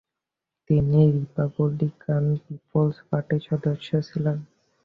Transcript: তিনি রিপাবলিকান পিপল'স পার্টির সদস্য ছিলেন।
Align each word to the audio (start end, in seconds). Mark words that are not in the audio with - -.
তিনি 0.69 0.99
রিপাবলিকান 1.15 2.23
পিপল'স 2.43 2.97
পার্টির 3.09 3.41
সদস্য 3.49 3.89
ছিলেন। 4.09 4.37